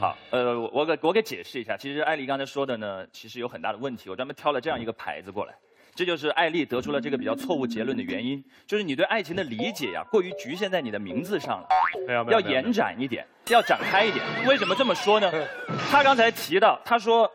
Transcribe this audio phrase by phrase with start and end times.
[0.00, 5.54] 好，呃，我我给我给解释一下，其实艾丽刚才说的呢，其实有很大的问题，我专门挑了这样一个牌子过来，
[5.94, 11.68] 这就是艾丽得出了这个比较错误结论的原因，就是你对爱情的理解呀，过于局限在你的名字上了，
[12.06, 14.24] 没有没有要延展一点，要展开一点。
[14.46, 15.32] 为什么这么说呢？
[15.90, 17.30] 他刚才提到，他说，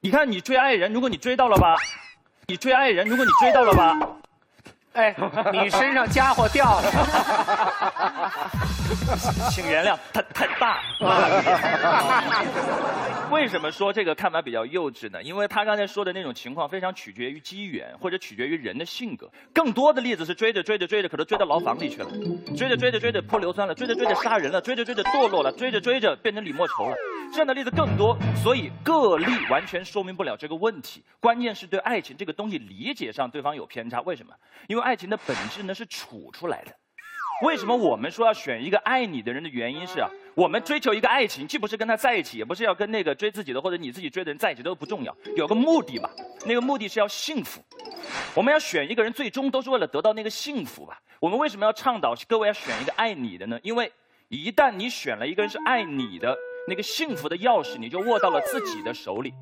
[0.00, 1.76] 你看你追爱人，如果你追到了吧，
[2.46, 3.98] 你追爱人，如果你追到了吧，
[4.94, 5.14] 哎，
[5.52, 6.90] 你身上家伙掉了，
[9.50, 10.82] 请原谅，他太大。
[13.30, 15.22] 为什么说这个看法比较幼稚呢？
[15.22, 19.30] 因为他刚才说的那种情况非常取决于机缘，或者取决于人的性格。
[19.52, 22.08] 更多的例子是追着追着追着，可能追到牢房里去了；
[22.56, 26.96] 追着追着追着泼硫酸了；追着追着杀人了；追着追着堕落了；追着追着变成李莫愁了。
[27.30, 31.04] 这样的例子更多，所以个例完全说明不了这个问题。
[31.20, 34.00] 关键是对爱情这个东西理解上对方有偏差。
[34.00, 34.32] 为什么？
[34.68, 36.72] 因为爱情的本质呢是处出来的。
[37.42, 46.10] 为什么我们说要选一个爱你的人的原因是啊，我们追求一个爱情，既不是跟他在一起，也不是要跟那个追自己的或者你自己追的人在一起，都不重要，有个目的吧。
[46.44, 47.62] 那个目的是要幸福。
[48.34, 51.00] 我们要选一个人，最终都是为了得到那个幸福吧。
[51.20, 53.58] 我们为什么要倡导各位要选一个爱你的呢？
[53.62, 53.92] 因为
[54.28, 59.32] 一旦你选了一个人是爱你的，那个幸福的钥匙你就握到了自己的手里。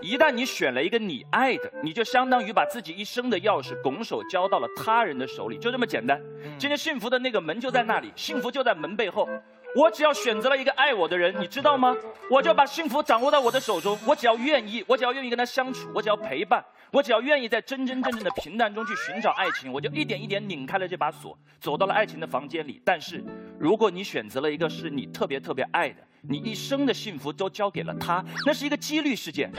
[0.00, 6.20] 一旦你选了一个你爱的，你就相当于把自己一生的钥匙拱手交到了他人的手里，就这么简单。
[6.58, 9.28] 今天幸福的那个门就在那里，幸福就在门背后。
[9.76, 11.94] 我只要选择了一个爱我的人，你知道吗？
[12.30, 13.98] 我就把幸福掌握在我的手中。
[14.06, 22.80] 我只要愿意，我只要愿意跟他相处，我只要陪伴，我只要愿意在真真正正的平淡中去寻找爱情，我就一点一点拧开了这把锁，走到了爱情的房间里。
[22.82, 23.22] 但是，
[23.58, 29.50] 如果你选择了一个是你特别特别爱的，你一生的幸福都交给了他，那是一个几率事件。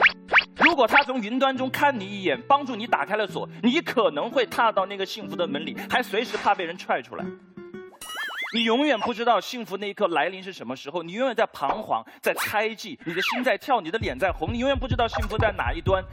[0.56, 7.24] 如果他从云端中看你一眼，帮助你打开了锁，你可能会踏到那个幸福的门里，还随时怕被人踹出来。
[8.52, 16.04] 你永远不知道幸福那一刻来临是什么时候，你永远在彷徨，在猜忌，你的心在跳，你的脸在红，你永远不知道幸福在哪一端。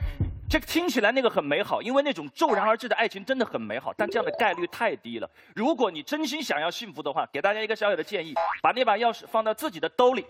[0.50, 5.30] 这个听起来那个很美好，因为那种骤然而至的爱情真的很美好，但这样的概率太低了。
[5.54, 10.24] 如果你真心想要幸福的话，给大家一个小小的建议：把那把钥匙放到自己的兜里，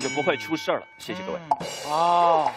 [0.00, 0.82] 你就不会出事了。
[0.96, 1.38] 谢谢各位。
[1.84, 2.50] 哦，